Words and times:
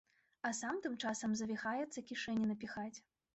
А 0.47 0.51
сам 0.59 0.79
тым 0.85 0.95
часам 1.09 1.35
завіхаецца 1.41 2.05
кішэні 2.09 2.49
напіхаць. 2.55 2.93